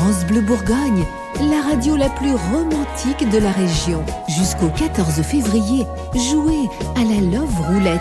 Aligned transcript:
France 0.00 0.24
Bleu 0.24 0.40
Bourgogne, 0.40 1.04
la 1.50 1.60
radio 1.60 1.94
la 1.94 2.08
plus 2.08 2.32
romantique 2.32 3.28
de 3.30 3.36
la 3.36 3.50
région. 3.50 4.02
Jusqu'au 4.28 4.68
14 4.68 5.20
février, 5.20 5.84
jouez 6.14 6.70
à 6.96 7.04
la 7.04 7.20
Love 7.20 7.60
Roulette 7.68 8.00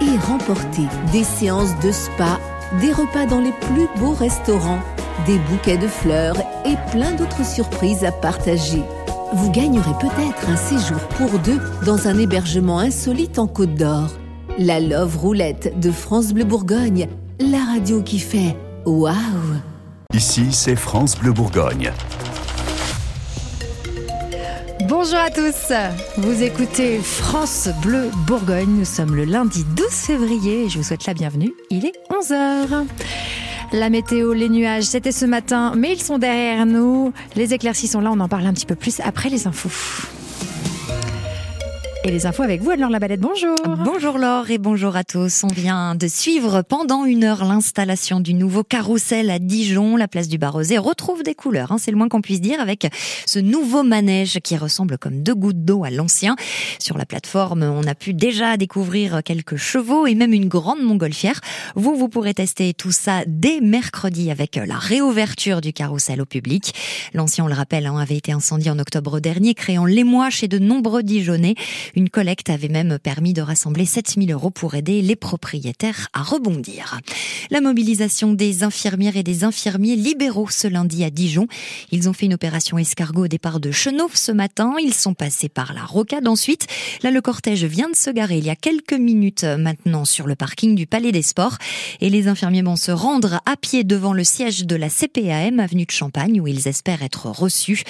et 0.00 0.18
remportez 0.26 0.86
des 1.12 1.24
séances 1.24 1.78
de 1.80 1.92
spa, 1.92 2.40
des 2.80 2.90
repas 2.90 3.26
dans 3.26 3.40
les 3.40 3.52
plus 3.52 3.86
beaux 4.00 4.14
restaurants, 4.14 4.80
des 5.26 5.38
bouquets 5.50 5.76
de 5.76 5.88
fleurs 5.88 6.38
et 6.64 6.76
plein 6.90 7.12
d'autres 7.12 7.44
surprises 7.44 8.02
à 8.02 8.12
partager. 8.12 8.82
Vous 9.34 9.50
gagnerez 9.50 9.92
peut-être 10.00 10.48
un 10.48 10.56
séjour 10.56 11.00
pour 11.18 11.38
deux 11.40 11.60
dans 11.84 12.08
un 12.08 12.18
hébergement 12.18 12.78
insolite 12.78 13.38
en 13.38 13.46
Côte 13.46 13.74
d'Or. 13.74 14.08
La 14.58 14.80
Love 14.80 15.18
Roulette 15.18 15.78
de 15.78 15.90
France 15.90 16.32
Bleu 16.32 16.44
Bourgogne, 16.44 17.08
la 17.38 17.62
radio 17.74 18.00
qui 18.00 18.20
fait 18.20 18.56
waouh 18.86 19.12
Ici, 20.16 20.46
c'est 20.50 20.76
France 20.76 21.18
Bleu 21.18 21.30
Bourgogne. 21.30 21.92
Bonjour 24.88 25.18
à 25.18 25.28
tous, 25.28 25.74
vous 26.16 26.42
écoutez 26.42 27.00
France 27.00 27.68
Bleu 27.82 28.08
Bourgogne, 28.26 28.78
nous 28.78 28.86
sommes 28.86 29.14
le 29.14 29.26
lundi 29.26 29.66
12 29.76 29.86
février 29.90 30.64
et 30.64 30.68
je 30.70 30.78
vous 30.78 30.84
souhaite 30.84 31.04
la 31.04 31.12
bienvenue, 31.12 31.52
il 31.68 31.84
est 31.84 31.92
11h. 32.08 32.86
La 33.72 33.90
météo, 33.90 34.32
les 34.32 34.48
nuages, 34.48 34.84
c'était 34.84 35.12
ce 35.12 35.26
matin, 35.26 35.74
mais 35.76 35.92
ils 35.92 36.02
sont 36.02 36.16
derrière 36.16 36.64
nous. 36.64 37.12
Les 37.34 37.52
éclaircies 37.52 37.88
sont 37.88 38.00
là, 38.00 38.10
on 38.10 38.20
en 38.20 38.28
parle 38.28 38.46
un 38.46 38.54
petit 38.54 38.64
peu 38.64 38.74
plus 38.74 39.00
après 39.00 39.28
les 39.28 39.46
infos. 39.46 39.68
Et 42.06 42.12
les 42.12 42.24
infos 42.24 42.44
avec 42.44 42.62
vous, 42.62 42.70
Anne-Laure 42.70 42.90
Labalette, 42.90 43.18
bonjour. 43.18 43.56
Bonjour 43.84 44.16
Laure 44.16 44.48
et 44.52 44.58
bonjour 44.58 44.94
à 44.94 45.02
tous. 45.02 45.42
On 45.42 45.48
vient 45.48 45.96
de 45.96 46.06
suivre 46.06 46.62
pendant 46.62 47.04
une 47.04 47.24
heure 47.24 47.44
l'installation 47.44 48.20
du 48.20 48.32
nouveau 48.32 48.62
carrousel 48.62 49.28
à 49.28 49.40
Dijon. 49.40 49.96
La 49.96 50.06
place 50.06 50.28
du 50.28 50.38
Barrosé 50.38 50.78
retrouve 50.78 51.24
des 51.24 51.34
couleurs, 51.34 51.72
hein, 51.72 51.78
c'est 51.80 51.90
le 51.90 51.96
moins 51.96 52.08
qu'on 52.08 52.20
puisse 52.20 52.40
dire, 52.40 52.60
avec 52.60 52.86
ce 53.26 53.40
nouveau 53.40 53.82
manège 53.82 54.38
qui 54.44 54.56
ressemble 54.56 54.98
comme 54.98 55.24
deux 55.24 55.34
gouttes 55.34 55.64
d'eau 55.64 55.82
à 55.82 55.90
l'ancien. 55.90 56.36
Sur 56.78 56.96
la 56.96 57.06
plateforme, 57.06 57.64
on 57.64 57.84
a 57.88 57.96
pu 57.96 58.14
déjà 58.14 58.56
découvrir 58.56 59.24
quelques 59.24 59.56
chevaux 59.56 60.06
et 60.06 60.14
même 60.14 60.32
une 60.32 60.46
grande 60.46 60.82
montgolfière. 60.84 61.40
Vous, 61.74 61.96
vous 61.96 62.08
pourrez 62.08 62.34
tester 62.34 62.72
tout 62.72 62.92
ça 62.92 63.24
dès 63.26 63.60
mercredi 63.60 64.30
avec 64.30 64.60
la 64.64 64.78
réouverture 64.78 65.60
du 65.60 65.72
carrousel 65.72 66.20
au 66.20 66.24
public. 66.24 66.72
L'ancien, 67.14 67.46
on 67.46 67.48
le 67.48 67.54
rappelle, 67.54 67.86
hein, 67.86 67.98
avait 67.98 68.16
été 68.16 68.30
incendié 68.30 68.70
en 68.70 68.78
octobre 68.78 69.18
dernier, 69.18 69.54
créant 69.54 69.86
l'émoi 69.86 70.30
chez 70.30 70.46
de 70.46 70.60
nombreux 70.60 71.02
Dijonnais. 71.02 71.56
Une 71.96 72.10
collecte 72.10 72.50
avait 72.50 72.68
même 72.68 72.98
permis 72.98 73.32
de 73.32 73.40
rassembler 73.40 73.86
7000 73.86 74.30
euros 74.30 74.50
pour 74.50 74.74
aider 74.74 75.00
les 75.00 75.16
propriétaires 75.16 76.08
à 76.12 76.22
rebondir. 76.22 77.00
La 77.50 77.62
mobilisation 77.62 78.34
des 78.34 78.64
infirmières 78.64 79.16
et 79.16 79.22
des 79.22 79.44
infirmiers 79.44 79.96
libéraux 79.96 80.50
ce 80.50 80.68
lundi 80.68 81.04
à 81.04 81.10
Dijon. 81.10 81.48
Ils 81.92 82.06
ont 82.10 82.12
fait 82.12 82.26
une 82.26 82.34
opération 82.34 82.76
escargot 82.76 83.24
au 83.24 83.28
départ 83.28 83.60
de 83.60 83.70
Chenauve 83.70 84.14
ce 84.14 84.30
matin. 84.30 84.74
Ils 84.78 84.92
sont 84.92 85.14
passés 85.14 85.48
par 85.48 85.72
la 85.72 85.84
rocade 85.86 86.28
ensuite. 86.28 86.66
Là, 87.02 87.10
le 87.10 87.22
cortège 87.22 87.64
vient 87.64 87.88
de 87.88 87.96
se 87.96 88.10
garer 88.10 88.36
il 88.36 88.44
y 88.44 88.50
a 88.50 88.56
quelques 88.56 88.92
minutes 88.92 89.44
maintenant 89.44 90.04
sur 90.04 90.26
le 90.26 90.34
parking 90.34 90.74
du 90.74 90.86
Palais 90.86 91.12
des 91.12 91.22
Sports. 91.22 91.56
Et 92.02 92.10
les 92.10 92.28
infirmiers 92.28 92.60
vont 92.60 92.76
se 92.76 92.92
rendre 92.92 93.40
à 93.46 93.56
pied 93.56 93.84
devant 93.84 94.12
le 94.12 94.22
siège 94.22 94.66
de 94.66 94.76
la 94.76 94.90
CPAM, 94.90 95.60
avenue 95.60 95.86
de 95.86 95.90
Champagne, 95.90 96.42
où 96.42 96.46
ils 96.46 96.68
espèrent 96.68 97.02
être 97.02 97.30
reçus. 97.30 97.84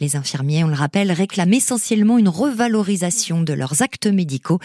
Les 0.00 0.16
infirmiers, 0.16 0.64
on 0.64 0.68
le 0.68 0.74
rappelle, 0.74 1.12
réclament 1.12 1.52
essentiellement 1.52 2.16
une 2.16 2.30
revalorisation 2.30 3.42
leurs 3.52 3.82
actes 3.82 4.06
médicaux. 4.06 4.58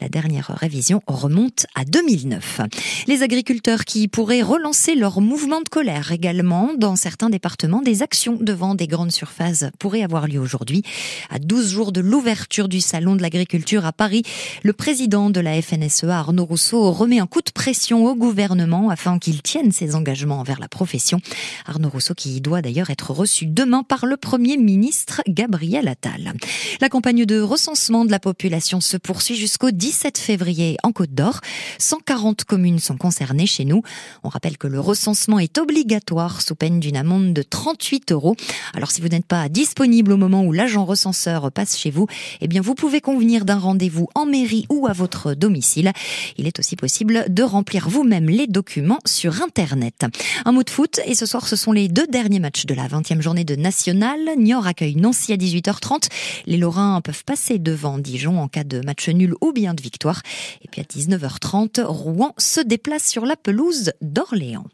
La 0.00 0.08
dernière 0.08 0.56
révision 0.58 1.02
remonte 1.06 1.66
à 1.74 1.84
2009. 1.84 2.60
Les 3.06 3.22
agriculteurs 3.22 3.84
qui 3.84 4.08
pourraient 4.08 4.42
relancer 4.42 4.94
leur 4.94 5.20
mouvement 5.20 5.60
de 5.60 5.68
colère 5.68 6.12
également 6.12 6.70
dans 6.76 6.96
certains 6.96 7.30
départements, 7.30 7.82
des 7.82 8.02
actions 8.02 8.38
devant 8.40 8.74
des 8.74 8.86
grandes 8.86 9.12
surfaces 9.12 9.64
pourraient 9.78 10.02
avoir 10.02 10.26
lieu 10.26 10.38
aujourd'hui. 10.38 10.82
À 11.30 11.38
12 11.38 11.70
jours 11.70 11.92
de 11.92 12.00
l'ouverture 12.00 12.68
du 12.68 12.80
salon 12.80 13.16
de 13.16 13.22
l'agriculture 13.22 13.86
à 13.86 13.92
Paris, 13.92 14.22
le 14.62 14.72
président 14.72 15.30
de 15.30 15.40
la 15.40 15.60
FNSEA, 15.60 16.18
Arnaud 16.18 16.44
Rousseau, 16.44 16.90
remet 16.92 17.18
un 17.18 17.26
coup 17.26 17.42
de 17.42 17.50
pression 17.50 18.04
au 18.04 18.14
gouvernement 18.14 18.90
afin 18.90 19.18
qu'il 19.18 19.42
tienne 19.42 19.72
ses 19.72 19.94
engagements 19.94 20.40
envers 20.40 20.60
la 20.60 20.68
profession. 20.68 21.20
Arnaud 21.66 21.88
Rousseau 21.88 22.14
qui 22.14 22.40
doit 22.40 22.62
d'ailleurs 22.62 22.90
être 22.90 23.10
reçu 23.10 23.46
demain 23.46 23.82
par 23.82 24.06
le 24.06 24.16
Premier 24.16 24.56
ministre 24.56 25.22
Gabriel 25.28 25.88
Attal. 25.88 26.34
La 26.80 26.88
campagne 26.88 27.24
de 27.24 27.40
recensement 27.40 28.04
de 28.04 28.10
la 28.10 28.18
population 28.22 28.80
se 28.80 28.96
poursuit 28.96 29.36
jusqu'au 29.36 29.70
17 29.70 30.16
février 30.16 30.78
en 30.82 30.92
Côte 30.92 31.12
d'Or. 31.12 31.40
140 31.78 32.44
communes 32.44 32.78
sont 32.78 32.96
concernées 32.96 33.46
chez 33.46 33.66
nous. 33.66 33.82
On 34.22 34.30
rappelle 34.30 34.56
que 34.56 34.68
le 34.68 34.80
recensement 34.80 35.38
est 35.38 35.58
obligatoire 35.58 36.40
sous 36.40 36.54
peine 36.54 36.80
d'une 36.80 36.96
amende 36.96 37.34
de 37.34 37.42
38 37.42 38.12
euros. 38.12 38.36
Alors 38.72 38.90
si 38.90 39.02
vous 39.02 39.08
n'êtes 39.08 39.26
pas 39.26 39.50
disponible 39.50 40.12
au 40.12 40.16
moment 40.16 40.44
où 40.44 40.52
l'agent 40.52 40.84
recenseur 40.84 41.50
passe 41.52 41.76
chez 41.76 41.90
vous, 41.90 42.06
eh 42.40 42.48
bien 42.48 42.62
vous 42.62 42.74
pouvez 42.74 43.00
convenir 43.00 43.44
d'un 43.44 43.58
rendez-vous 43.58 44.08
en 44.14 44.24
mairie 44.24 44.66
ou 44.70 44.86
à 44.86 44.92
votre 44.92 45.34
domicile. 45.34 45.92
Il 46.38 46.46
est 46.46 46.58
aussi 46.60 46.76
possible 46.76 47.26
de 47.28 47.42
remplir 47.42 47.88
vous-même 47.88 48.30
les 48.30 48.46
documents 48.46 49.00
sur 49.04 49.42
Internet. 49.42 50.06
Un 50.44 50.52
mot 50.52 50.62
de 50.62 50.70
foot 50.70 51.00
et 51.04 51.16
ce 51.16 51.26
soir 51.26 51.48
ce 51.48 51.56
sont 51.56 51.72
les 51.72 51.88
deux 51.88 52.06
derniers 52.06 52.40
matchs 52.40 52.66
de 52.66 52.74
la 52.74 52.86
20e 52.86 53.20
journée 53.20 53.44
de 53.44 53.56
National. 53.56 54.18
Niort 54.38 54.68
accueille 54.68 54.94
Nancy 54.94 55.32
à 55.32 55.36
18h30. 55.36 56.06
Les 56.46 56.56
Lorrains 56.56 57.00
peuvent 57.00 57.24
passer 57.24 57.58
devant 57.58 57.98
En 58.26 58.48
cas 58.48 58.64
de 58.64 58.80
match 58.84 59.08
nul 59.08 59.34
ou 59.40 59.52
bien 59.52 59.74
de 59.74 59.82
victoire. 59.82 60.22
Et 60.62 60.68
puis 60.68 60.80
à 60.80 60.84
19h30, 60.84 61.82
Rouen 61.82 62.34
se 62.38 62.60
déplace 62.60 63.06
sur 63.06 63.24
la 63.24 63.36
pelouse 63.36 63.92
d'Orléans. 64.00 64.66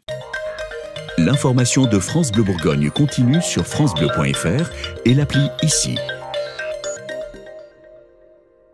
L'information 1.17 1.85
de 1.85 1.99
France 1.99 2.31
Bleu 2.31 2.43
Bourgogne 2.43 2.89
continue 2.89 3.41
sur 3.41 3.65
francebleu.fr 3.65 4.71
et 5.05 5.13
l'appli 5.13 5.47
ici. 5.63 5.95